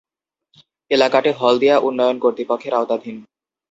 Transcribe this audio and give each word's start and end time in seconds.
এলাকাটি 0.91 1.31
হলদিয়া 1.39 1.75
উন্নয়ন 1.87 2.17
কর্তৃপক্ষের 2.23 2.73
আওতাধীন। 2.73 3.15